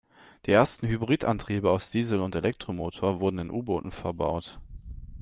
[0.47, 4.57] Die ersten Hybridantriebe aus Diesel- und Elektromotor wurden in U-Booten verbaut.